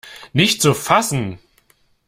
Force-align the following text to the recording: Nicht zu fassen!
Nicht 0.33 0.63
zu 0.63 0.73
fassen! 0.73 1.37